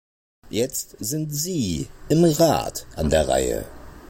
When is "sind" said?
0.99-1.29